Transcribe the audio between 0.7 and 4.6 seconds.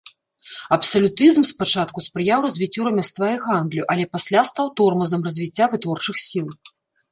Абсалютызм спачатку спрыяў развіццю рамяства і гандлю, але пасля